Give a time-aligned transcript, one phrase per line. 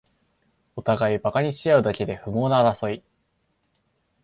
[0.75, 3.03] おたがいバカにしあうだけで不毛な争い